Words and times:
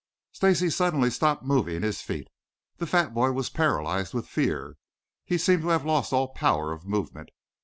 Stacy 0.31 0.71
suddenly 0.71 1.11
stopped 1.11 1.43
moving 1.43 1.83
his 1.83 2.01
feet. 2.01 2.27
The 2.77 2.87
fat 2.87 3.13
boy 3.13 3.33
was 3.33 3.51
paralyzed 3.51 4.15
with 4.15 4.25
fear. 4.27 4.77
He 5.25 5.37
seemed 5.37 5.61
to 5.61 5.67
have 5.69 5.85
lost 5.85 6.11
all 6.11 6.29
power 6.29 6.71
of 6.71 6.87
movement. 6.87 7.29